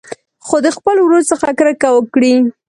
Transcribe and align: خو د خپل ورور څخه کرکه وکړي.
خو 0.45 0.57
د 0.65 0.67
خپل 0.77 0.95
ورور 0.99 1.21
څخه 1.31 1.47
کرکه 1.59 1.89
وکړي. 1.93 2.33